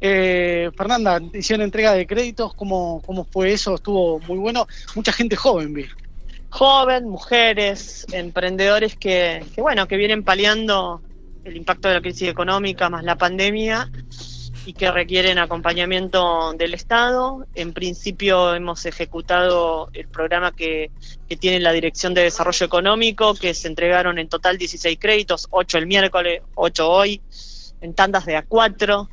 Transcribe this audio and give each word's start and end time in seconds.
Eh, 0.00 0.70
Fernanda, 0.76 1.20
hicieron 1.32 1.64
entrega 1.64 1.92
de 1.92 2.06
créditos, 2.06 2.54
¿cómo, 2.54 3.02
¿cómo 3.04 3.24
fue 3.24 3.52
eso? 3.52 3.74
Estuvo 3.74 4.20
muy 4.20 4.38
bueno. 4.38 4.66
Mucha 4.94 5.12
gente 5.12 5.36
joven, 5.36 5.72
vi. 5.72 5.86
Joven, 6.50 7.08
mujeres, 7.08 8.06
emprendedores 8.12 8.96
que, 8.96 9.44
que, 9.54 9.60
bueno, 9.60 9.88
que 9.88 9.96
vienen 9.96 10.22
paliando 10.22 11.02
el 11.44 11.56
impacto 11.56 11.88
de 11.88 11.94
la 11.94 12.00
crisis 12.00 12.28
económica 12.28 12.90
más 12.90 13.04
la 13.04 13.16
pandemia 13.16 13.90
y 14.66 14.72
que 14.72 14.90
requieren 14.90 15.38
acompañamiento 15.38 16.52
del 16.54 16.74
Estado. 16.74 17.46
En 17.54 17.72
principio 17.72 18.54
hemos 18.54 18.84
ejecutado 18.84 19.88
el 19.92 20.08
programa 20.08 20.50
que, 20.52 20.90
que, 21.28 21.36
tiene 21.36 21.60
la 21.60 21.72
Dirección 21.72 22.14
de 22.14 22.22
Desarrollo 22.22 22.66
Económico, 22.66 23.34
que 23.34 23.54
se 23.54 23.68
entregaron 23.68 24.18
en 24.18 24.28
total 24.28 24.58
16 24.58 24.98
créditos, 25.00 25.46
8 25.50 25.78
el 25.78 25.86
miércoles, 25.86 26.42
8 26.56 26.90
hoy, 26.90 27.22
en 27.80 27.94
tandas 27.94 28.26
de 28.26 28.36
A4, 28.36 29.08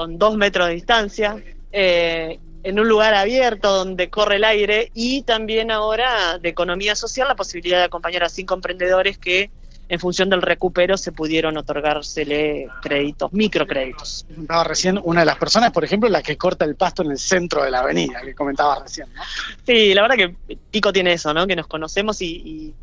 con 0.00 0.18
2 0.18 0.36
metros 0.38 0.68
de 0.68 0.74
distancia. 0.76 1.36
Eh, 1.72 2.38
en 2.62 2.80
un 2.80 2.88
lugar 2.88 3.12
abierto 3.12 3.70
donde 3.70 4.08
corre 4.08 4.36
el 4.36 4.44
aire 4.44 4.90
y 4.94 5.20
también 5.24 5.70
ahora 5.70 6.38
de 6.38 6.48
economía 6.48 6.96
social 6.96 7.28
la 7.28 7.34
posibilidad 7.34 7.76
de 7.76 7.84
acompañar 7.84 8.24
a 8.24 8.30
cinco 8.30 8.54
emprendedores 8.54 9.18
que 9.18 9.50
en 9.90 10.00
función 10.00 10.30
del 10.30 10.40
recupero 10.40 10.96
se 10.96 11.12
pudieron 11.12 11.58
otorgársele 11.58 12.68
créditos, 12.80 13.30
microcréditos. 13.34 14.24
Comentaba 14.26 14.64
recién 14.64 14.98
una 15.04 15.20
de 15.20 15.26
las 15.26 15.36
personas, 15.36 15.70
por 15.70 15.84
ejemplo, 15.84 16.08
la 16.08 16.22
que 16.22 16.38
corta 16.38 16.64
el 16.64 16.76
pasto 16.76 17.02
en 17.02 17.10
el 17.10 17.18
centro 17.18 17.62
de 17.62 17.70
la 17.70 17.80
avenida, 17.80 18.22
que 18.22 18.34
comentaba 18.34 18.82
recién, 18.82 19.12
¿no? 19.12 19.20
Sí, 19.66 19.92
la 19.92 20.00
verdad 20.00 20.16
que 20.16 20.56
Pico 20.70 20.94
tiene 20.94 21.12
eso, 21.12 21.34
¿no? 21.34 21.46
Que 21.46 21.56
nos 21.56 21.66
conocemos 21.66 22.22
y, 22.22 22.26
y, 22.26 22.74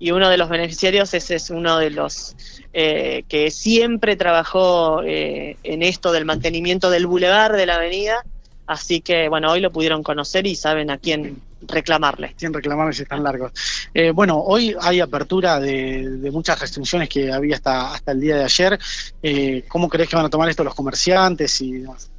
y 0.00 0.10
uno 0.10 0.28
de 0.30 0.38
los 0.38 0.48
beneficiarios 0.48 1.14
es, 1.14 1.30
es 1.30 1.50
uno 1.50 1.78
de 1.78 1.90
los 1.90 2.34
eh, 2.72 3.24
que 3.28 3.50
siempre 3.50 4.16
trabajó 4.16 5.02
eh, 5.04 5.58
en 5.62 5.82
esto 5.82 6.10
del 6.10 6.24
mantenimiento 6.24 6.90
del 6.90 7.06
bulevar 7.06 7.52
de 7.52 7.66
la 7.66 7.76
avenida. 7.76 8.24
Así 8.66 9.02
que, 9.02 9.28
bueno, 9.28 9.52
hoy 9.52 9.60
lo 9.60 9.70
pudieron 9.70 10.02
conocer 10.02 10.46
y 10.46 10.56
saben 10.56 10.90
a 10.90 10.96
quién 10.96 11.40
reclamarle. 11.66 12.34
Sin 12.36 12.52
reclamarle 12.52 12.94
si 12.94 13.02
están 13.02 13.22
largos. 13.22 13.52
Eh, 13.92 14.10
bueno, 14.10 14.38
hoy 14.40 14.74
hay 14.80 15.00
apertura 15.00 15.60
de, 15.60 16.08
de, 16.08 16.30
muchas 16.30 16.58
restricciones 16.58 17.08
que 17.08 17.30
había 17.30 17.56
hasta, 17.56 17.92
hasta 17.92 18.12
el 18.12 18.20
día 18.20 18.36
de 18.36 18.44
ayer. 18.44 18.78
Eh, 19.22 19.64
¿Cómo 19.68 19.88
crees 19.88 20.08
que 20.08 20.16
van 20.16 20.26
a 20.26 20.30
tomar 20.30 20.48
esto 20.48 20.64
los 20.64 20.74
comerciantes 20.74 21.60
y 21.60 21.72
demás? 21.72 22.10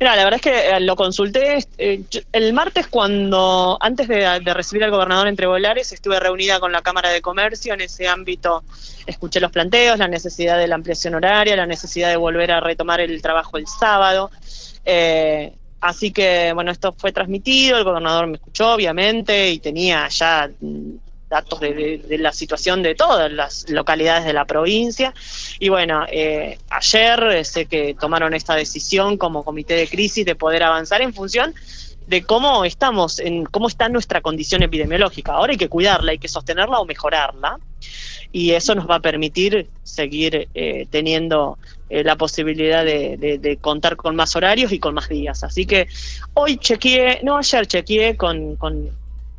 Mira, 0.00 0.16
la 0.16 0.24
verdad 0.24 0.36
es 0.36 0.42
que 0.42 0.70
eh, 0.70 0.80
lo 0.80 0.96
consulté 0.96 1.58
el 1.78 2.52
martes 2.52 2.86
cuando, 2.88 3.78
antes 3.80 4.08
de, 4.08 4.40
de, 4.40 4.54
recibir 4.54 4.84
al 4.84 4.90
gobernador 4.90 5.28
entre 5.28 5.46
Volares, 5.46 5.92
estuve 5.92 6.18
reunida 6.20 6.60
con 6.60 6.72
la 6.72 6.82
Cámara 6.82 7.10
de 7.10 7.22
Comercio. 7.22 7.74
En 7.74 7.80
ese 7.80 8.08
ámbito 8.08 8.64
escuché 9.06 9.40
los 9.40 9.52
planteos, 9.52 9.98
la 9.98 10.08
necesidad 10.08 10.58
de 10.58 10.68
la 10.68 10.74
ampliación 10.74 11.14
horaria, 11.14 11.56
la 11.56 11.66
necesidad 11.66 12.10
de 12.10 12.16
volver 12.16 12.52
a 12.52 12.60
retomar 12.60 13.00
el 13.00 13.20
trabajo 13.22 13.56
el 13.56 13.66
sábado. 13.66 14.30
Eh, 14.84 15.52
Así 15.84 16.12
que, 16.12 16.54
bueno, 16.54 16.70
esto 16.72 16.94
fue 16.96 17.12
transmitido, 17.12 17.76
el 17.76 17.84
gobernador 17.84 18.26
me 18.26 18.36
escuchó, 18.36 18.72
obviamente, 18.72 19.50
y 19.50 19.58
tenía 19.58 20.08
ya 20.08 20.50
datos 21.28 21.60
de, 21.60 22.02
de, 22.06 22.18
la 22.18 22.32
situación 22.32 22.82
de 22.82 22.94
todas 22.94 23.30
las 23.32 23.68
localidades 23.68 24.24
de 24.24 24.32
la 24.32 24.44
provincia. 24.44 25.14
Y 25.58 25.68
bueno, 25.68 26.04
eh, 26.10 26.58
ayer 26.70 27.22
eh, 27.32 27.44
sé 27.44 27.66
que 27.66 27.94
tomaron 27.98 28.34
esta 28.34 28.54
decisión 28.54 29.16
como 29.16 29.44
comité 29.44 29.74
de 29.74 29.88
crisis 29.88 30.24
de 30.24 30.34
poder 30.34 30.62
avanzar 30.62 31.02
en 31.02 31.12
función 31.12 31.54
de 32.06 32.22
cómo 32.22 32.64
estamos, 32.64 33.18
en 33.18 33.44
cómo 33.44 33.68
está 33.68 33.88
nuestra 33.88 34.20
condición 34.20 34.62
epidemiológica. 34.62 35.32
Ahora 35.32 35.52
hay 35.52 35.56
que 35.56 35.68
cuidarla, 35.68 36.12
hay 36.12 36.18
que 36.18 36.28
sostenerla 36.28 36.78
o 36.78 36.84
mejorarla. 36.84 37.58
Y 38.32 38.50
eso 38.50 38.74
nos 38.74 38.90
va 38.90 38.96
a 38.96 39.00
permitir 39.00 39.68
seguir 39.84 40.48
eh, 40.54 40.86
teniendo 40.90 41.56
eh, 41.88 42.02
la 42.02 42.16
posibilidad 42.16 42.84
de, 42.84 43.58
contar 43.60 43.96
con 43.96 44.16
más 44.16 44.34
horarios 44.34 44.72
y 44.72 44.78
con 44.78 44.94
más 44.94 45.08
días. 45.08 45.44
Así 45.44 45.66
que 45.66 45.86
hoy 46.34 46.56
chequeé, 46.56 47.20
no, 47.22 47.38
ayer 47.38 47.66
chequeé 47.66 48.16
con, 48.16 48.56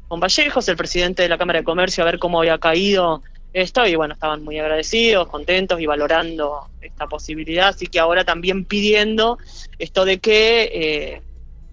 con 0.08 0.20
Vallejos, 0.20 0.68
el 0.70 0.78
presidente 0.78 1.24
de 1.24 1.30
la 1.30 1.38
Cámara 1.38 1.60
de 1.60 1.66
Comercio, 1.66 2.04
a 2.04 2.06
ver 2.06 2.20
cómo 2.20 2.40
había 2.40 2.58
caído 2.58 3.24
esto 3.54 3.88
y 3.88 3.96
bueno, 3.96 4.14
estaban 4.14 4.44
muy 4.44 4.60
agradecidos, 4.60 5.28
contentos 5.30 5.80
y 5.80 5.86
valorando 5.86 6.68
esta 6.82 7.08
posibilidad, 7.08 7.70
así 7.70 7.88
que 7.88 8.00
ahora 8.00 8.26
también 8.26 8.66
pidiendo 8.66 9.38
esto 9.80 10.04
de 10.04 10.20
que 10.20 10.64
eh, 10.74 11.22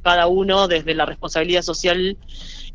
cada 0.03 0.29
uno 0.29 0.69
desde 0.69 0.95
la 0.95 1.07
responsabilidad 1.07 1.63
social 1.63 2.17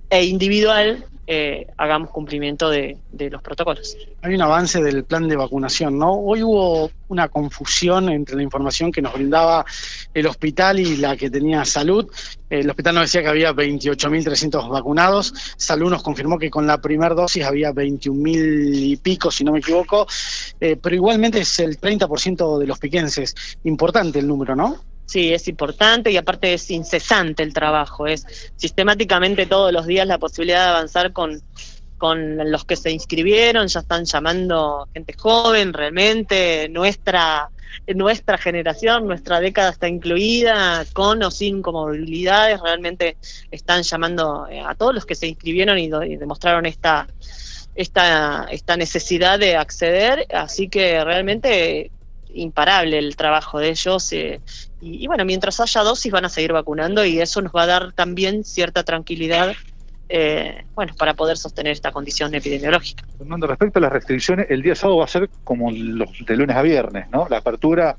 e 0.10 0.26
individual 0.26 1.06
eh, 1.30 1.68
hagamos 1.76 2.10
cumplimiento 2.12 2.70
de, 2.70 2.98
los 3.12 3.42
protocolos. 3.42 3.98
Hay 4.22 4.34
un 4.34 4.42
avance 4.42 4.82
del 4.82 5.04
plan 5.04 5.28
de 5.28 5.36
vacunación, 5.36 6.00
¿no? 6.00 6.14
Hoy 6.14 6.42
hubo 6.42 6.90
una 7.10 7.28
confusión 7.28 8.08
entre 8.08 8.38
la 8.38 8.44
información 8.44 8.94
que 8.94 9.02
nos 9.02 9.14
brindaba 9.14 9.66
el 10.14 10.26
hospital 10.26 10.80
y 10.80 10.96
la 10.96 11.18
que 11.18 11.30
tenía 11.30 11.66
salud. 11.66 12.10
El 12.50 12.70
hospital 12.70 12.96
nos 12.96 13.04
decía 13.04 13.24
que 13.24 13.28
había 13.28 13.52
28.300 13.52 14.70
vacunados. 14.70 15.34
Salud 15.58 15.90
nos 15.90 16.02
confirmó 16.02 16.40
que 16.40 16.50
con 16.50 16.66
la 16.66 16.80
primera 16.80 17.14
dosis 17.14 17.44
había 17.44 17.74
21.000 17.74 18.70
y 18.74 18.96
pico, 18.96 19.30
si 19.30 19.44
no 19.44 19.52
me 19.52 19.60
equivoco. 19.60 20.08
Eh, 20.62 20.78
pero 20.82 20.96
igualmente 20.96 21.42
es 21.42 21.60
el 21.60 21.78
30% 21.78 22.58
de 22.58 22.68
los 22.68 22.80
piquenses. 22.80 23.36
Importante 23.66 24.20
el 24.20 24.28
número, 24.28 24.56
¿no? 24.56 24.78
Sí, 25.08 25.34
es 25.34 25.48
importante 25.48 26.12
y 26.12 26.18
aparte 26.18 26.54
es 26.54 26.70
incesante 26.70 27.42
el 27.42 27.54
trabajo, 27.54 28.08
es 28.08 28.52
sistemáticamente 28.58 29.46
todos 29.46 29.72
los 29.72 29.88
días 29.88 30.06
la 30.06 30.18
posibilidad 30.18 30.66
de 30.66 30.70
avanzar 30.72 31.14
con, 31.14 31.42
con 31.98 32.52
los 32.52 32.66
que 32.66 32.76
se 32.76 32.92
inscribieron, 32.92 33.68
ya 33.70 33.80
están 33.80 34.04
llamando 34.04 34.90
gente 34.94 35.14
joven 35.18 35.72
realmente, 35.72 36.68
nuestra, 36.68 37.50
nuestra 37.96 38.38
generación, 38.38 39.08
nuestra 39.08 39.40
década 39.40 39.70
está 39.70 39.88
incluida, 39.88 40.84
con 40.92 41.24
o 41.24 41.32
sin 41.32 41.62
comorbilidades, 41.62 42.60
realmente 42.60 43.16
están 43.50 43.84
llamando 43.84 44.46
a 44.66 44.76
todos 44.76 44.94
los 44.94 45.06
que 45.06 45.16
se 45.16 45.28
inscribieron 45.28 45.80
y, 45.80 45.86
y 45.86 46.18
demostraron 46.18 46.66
esta, 46.66 47.08
esta, 47.76 48.46
esta 48.52 48.76
necesidad 48.76 49.40
de 49.40 49.56
acceder, 49.56 50.28
así 50.34 50.68
que 50.68 51.02
realmente 51.02 51.92
imparable 52.34 52.98
el 52.98 53.16
trabajo 53.16 53.60
de 53.60 53.70
ellos 53.70 54.12
eh, 54.14 54.42
y, 54.82 55.04
y, 55.04 55.08
bueno, 55.08 55.26
mientras 55.26 55.60
haya 55.60 55.82
dosis 55.82 56.12
van 56.12 56.26
a 56.26 56.30
seguir 56.30 56.54
vacunando 56.54 57.04
y 57.06 57.20
eso 57.20 57.42
nos 57.42 57.52
va 57.52 57.64
a 57.64 57.68
dar 57.68 57.94
también 57.94 58.44
cierta 58.44 58.84
tranquilidad 58.84 59.56
eh, 60.10 60.64
bueno, 60.74 60.94
para 60.98 61.14
poder 61.16 61.38
sostener 61.38 61.74
esta 61.74 61.92
condición 61.92 62.34
epidemiológica. 62.34 63.04
Fernando, 63.18 63.48
respecto 63.48 63.80
a 63.80 63.82
las 63.82 63.92
restricciones, 63.92 64.48
el 64.50 64.62
día 64.62 64.74
sábado 64.74 65.00
va 65.00 65.06
a 65.06 65.10
ser 65.10 65.30
como 65.44 65.70
los 65.72 66.10
de 66.26 66.38
lunes 66.38 66.56
a 66.56 66.62
viernes, 66.62 67.10
¿no? 67.12 67.28
La 67.30 67.38
apertura 67.38 67.98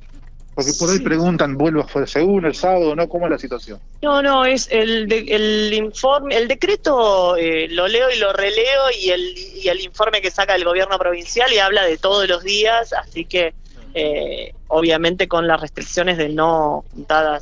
porque 0.59 0.73
por 0.77 0.91
ahí 0.91 0.99
preguntan, 0.99 1.57
¿vuelvo 1.57 1.87
a 1.95 2.07
según 2.09 2.45
el 2.45 2.53
sábado 2.53 2.97
no? 2.97 3.09
¿Cómo 3.09 3.27
es 3.27 3.31
la 3.31 3.39
situación? 3.39 3.79
No, 4.03 4.21
no, 4.23 4.45
es 4.45 4.67
el, 4.73 5.07
de, 5.07 5.19
el 5.29 5.73
informe, 5.73 6.37
el 6.37 6.49
decreto 6.49 7.37
eh, 7.37 7.69
lo 7.71 7.87
leo 7.87 8.11
y 8.11 8.19
lo 8.19 8.33
releo 8.33 8.91
y 9.01 9.11
el, 9.11 9.39
y 9.39 9.69
el 9.69 9.81
informe 9.83 10.21
que 10.21 10.33
saca 10.33 10.57
el 10.57 10.65
gobierno 10.65 10.99
provincial 10.99 11.53
y 11.53 11.59
habla 11.59 11.85
de 11.85 11.97
todos 11.97 12.29
los 12.29 12.43
días, 12.43 12.93
así 12.93 13.25
que 13.25 13.55
eh, 14.01 14.55
obviamente 14.69 15.27
con 15.27 15.49
las 15.49 15.61
restricciones 15.61 16.19
de 16.19 16.29
no 16.29 16.85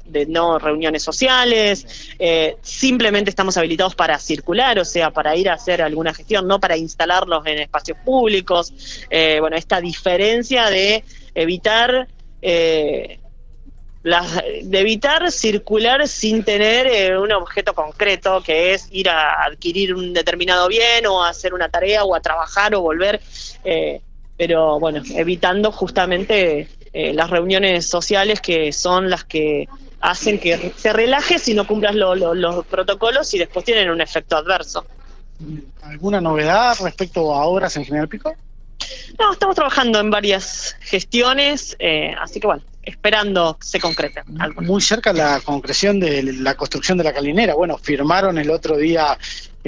de 0.06 0.24
no 0.24 0.58
reuniones 0.58 1.02
sociales, 1.02 2.14
eh, 2.18 2.56
simplemente 2.62 3.28
estamos 3.28 3.58
habilitados 3.58 3.94
para 3.94 4.18
circular, 4.18 4.78
o 4.78 4.84
sea, 4.86 5.10
para 5.10 5.36
ir 5.36 5.50
a 5.50 5.52
hacer 5.52 5.82
alguna 5.82 6.14
gestión, 6.14 6.48
no 6.48 6.58
para 6.58 6.78
instalarlos 6.78 7.44
en 7.44 7.58
espacios 7.58 7.98
públicos. 8.06 8.72
Eh, 9.10 9.36
bueno, 9.38 9.54
esta 9.58 9.82
diferencia 9.82 10.70
de 10.70 11.04
evitar 11.34 12.08
las, 14.02 14.36
de 14.62 14.80
evitar 14.80 15.30
circular 15.30 16.08
sin 16.08 16.42
tener 16.42 17.18
un 17.18 17.32
objeto 17.32 17.74
concreto, 17.74 18.40
que 18.40 18.72
es 18.72 18.88
ir 18.92 19.10
a 19.10 19.44
adquirir 19.44 19.94
un 19.94 20.14
determinado 20.14 20.68
bien 20.68 21.04
o 21.06 21.22
a 21.22 21.28
hacer 21.28 21.52
una 21.52 21.68
tarea 21.68 22.02
o 22.04 22.14
a 22.14 22.20
trabajar 22.20 22.74
o 22.74 22.80
volver. 22.80 23.20
Pero 24.36 24.78
bueno, 24.78 25.02
evitando 25.14 25.72
justamente 25.72 26.68
eh, 26.92 27.12
las 27.12 27.30
reuniones 27.30 27.86
sociales 27.86 28.40
que 28.40 28.72
son 28.72 29.10
las 29.10 29.24
que 29.24 29.68
hacen 30.00 30.38
que 30.38 30.72
se 30.76 30.92
relaje 30.92 31.38
si 31.38 31.54
no 31.54 31.66
cumplas 31.66 31.94
lo, 31.94 32.14
lo, 32.14 32.34
los 32.34 32.66
protocolos 32.66 33.32
y 33.34 33.38
después 33.38 33.64
tienen 33.64 33.90
un 33.90 34.00
efecto 34.00 34.36
adverso. 34.36 34.86
¿Alguna 35.82 36.20
novedad 36.20 36.76
respecto 36.82 37.34
a 37.34 37.44
obras 37.46 37.76
en 37.76 37.84
General 37.84 38.08
Pico? 38.08 38.34
No, 39.18 39.32
estamos 39.32 39.56
trabajando 39.56 39.98
en 40.00 40.10
varias 40.10 40.76
gestiones, 40.80 41.76
eh, 41.78 42.14
así 42.20 42.40
que 42.40 42.46
bueno, 42.46 42.62
esperando 42.82 43.56
se 43.60 43.80
concrete. 43.80 44.22
Algo. 44.38 44.62
Muy 44.62 44.80
cerca 44.80 45.12
la 45.12 45.40
concreción 45.40 45.98
de 45.98 46.22
la 46.22 46.54
construcción 46.54 46.98
de 46.98 47.04
la 47.04 47.12
calinera. 47.12 47.54
Bueno, 47.54 47.78
firmaron 47.78 48.38
el 48.38 48.50
otro 48.50 48.76
día 48.76 49.18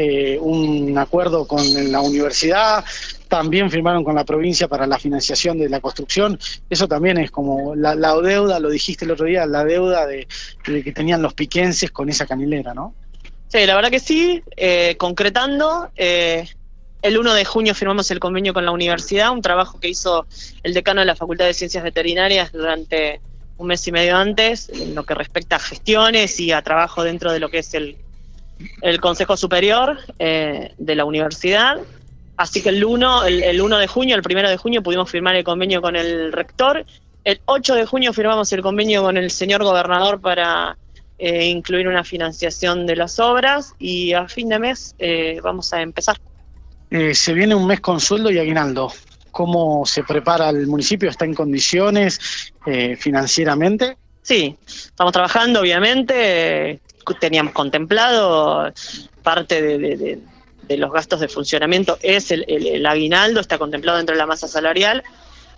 eh, 0.00 0.38
un 0.40 0.96
acuerdo 0.96 1.48
con 1.48 1.60
la 1.90 2.00
universidad, 2.00 2.84
también 3.26 3.68
firmaron 3.68 4.04
con 4.04 4.14
la 4.14 4.24
provincia 4.24 4.68
para 4.68 4.86
la 4.86 4.96
financiación 4.96 5.58
de 5.58 5.68
la 5.68 5.80
construcción. 5.80 6.38
Eso 6.70 6.86
también 6.86 7.18
es 7.18 7.32
como 7.32 7.74
la, 7.74 7.96
la 7.96 8.16
deuda, 8.20 8.60
lo 8.60 8.70
dijiste 8.70 9.04
el 9.04 9.10
otro 9.10 9.26
día, 9.26 9.44
la 9.44 9.64
deuda 9.64 10.06
de, 10.06 10.28
que 10.62 10.92
tenían 10.92 11.20
los 11.20 11.34
piquenses 11.34 11.90
con 11.90 12.08
esa 12.08 12.26
canilera, 12.26 12.74
¿no? 12.74 12.94
Sí, 13.48 13.66
la 13.66 13.74
verdad 13.74 13.90
que 13.90 13.98
sí, 13.98 14.40
eh, 14.56 14.94
concretando. 14.98 15.90
Eh, 15.96 16.46
el 17.02 17.18
1 17.18 17.34
de 17.34 17.44
junio 17.44 17.74
firmamos 17.74 18.08
el 18.12 18.20
convenio 18.20 18.54
con 18.54 18.64
la 18.64 18.70
universidad, 18.70 19.32
un 19.32 19.42
trabajo 19.42 19.80
que 19.80 19.88
hizo 19.88 20.28
el 20.62 20.74
decano 20.74 21.00
de 21.00 21.06
la 21.06 21.16
Facultad 21.16 21.46
de 21.46 21.54
Ciencias 21.54 21.82
Veterinarias 21.82 22.52
durante 22.52 23.20
un 23.56 23.66
mes 23.66 23.84
y 23.88 23.90
medio 23.90 24.16
antes, 24.16 24.68
en 24.68 24.94
lo 24.94 25.02
que 25.02 25.14
respecta 25.14 25.56
a 25.56 25.58
gestiones 25.58 26.38
y 26.38 26.52
a 26.52 26.62
trabajo 26.62 27.02
dentro 27.02 27.32
de 27.32 27.40
lo 27.40 27.48
que 27.48 27.58
es 27.58 27.74
el, 27.74 27.96
el 28.82 29.00
Consejo 29.00 29.36
Superior 29.36 29.98
eh, 30.18 30.72
de 30.78 30.94
la 30.94 31.04
universidad. 31.04 31.78
Así 32.36 32.62
que 32.62 32.68
el 32.68 32.84
1, 32.84 33.24
el, 33.24 33.42
el 33.42 33.60
1 33.60 33.78
de 33.78 33.86
junio, 33.86 34.16
el 34.16 34.22
1 34.24 34.50
de 34.50 34.56
junio 34.56 34.82
pudimos 34.82 35.10
firmar 35.10 35.34
el 35.36 35.44
convenio 35.44 35.82
con 35.82 35.96
el 35.96 36.32
rector. 36.32 36.84
El 37.24 37.40
8 37.44 37.74
de 37.74 37.86
junio 37.86 38.12
firmamos 38.12 38.52
el 38.52 38.62
convenio 38.62 39.02
con 39.02 39.16
el 39.16 39.30
señor 39.30 39.64
gobernador 39.64 40.20
para 40.20 40.76
eh, 41.18 41.46
incluir 41.46 41.88
una 41.88 42.04
financiación 42.04 42.86
de 42.86 42.96
las 42.96 43.18
obras 43.18 43.74
y 43.78 44.12
a 44.12 44.28
fin 44.28 44.48
de 44.48 44.58
mes 44.58 44.94
eh, 44.98 45.40
vamos 45.42 45.72
a 45.72 45.82
empezar. 45.82 46.16
Eh, 46.90 47.14
se 47.14 47.34
viene 47.34 47.54
un 47.54 47.66
mes 47.66 47.80
con 47.80 48.00
sueldo 48.00 48.30
y 48.30 48.38
aguinaldo. 48.38 48.92
¿Cómo 49.30 49.84
se 49.84 50.02
prepara 50.04 50.48
el 50.50 50.66
municipio? 50.66 51.10
¿Está 51.10 51.24
en 51.24 51.34
condiciones 51.34 52.52
eh, 52.66 52.96
financieramente? 52.96 53.98
Sí, 54.22 54.56
estamos 54.66 55.12
trabajando, 55.12 55.60
obviamente. 55.60 56.80
Teníamos 57.14 57.52
contemplado 57.52 58.72
parte 59.22 59.62
de, 59.62 59.78
de, 59.78 59.96
de, 59.96 60.18
de 60.68 60.76
los 60.76 60.92
gastos 60.92 61.20
de 61.20 61.28
funcionamiento, 61.28 61.98
es 62.02 62.30
el, 62.30 62.44
el, 62.48 62.66
el, 62.66 62.86
aguinaldo, 62.86 63.40
está 63.40 63.58
contemplado 63.58 63.98
dentro 63.98 64.14
de 64.14 64.18
la 64.18 64.26
masa 64.26 64.46
salarial. 64.46 65.02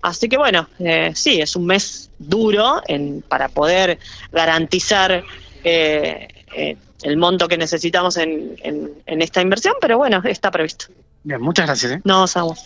Así 0.03 0.29
que 0.29 0.39
bueno, 0.39 0.69
eh, 0.79 1.13
sí, 1.15 1.41
es 1.41 1.57
un 1.57 1.67
mes 1.67 2.11
duro 2.19 2.83
en, 2.87 3.23
para 3.23 3.49
poder 3.49 3.99
garantizar 4.33 5.25
eh, 5.65 6.29
eh, 6.57 6.77
el 7.03 7.17
monto 7.17 7.49
que 7.49 7.59
necesitamos 7.59 8.17
en, 8.17 8.57
en, 8.63 8.91
en, 9.07 9.23
esta 9.23 9.43
inversión, 9.43 9.75
pero 9.81 9.99
bueno, 9.99 10.23
está 10.25 10.51
previsto. 10.51 10.87
Bien, 11.23 11.41
muchas 11.41 11.67
gracias. 11.67 11.93
¿eh? 11.93 12.01
No, 12.05 12.27
Samuel. 12.27 12.57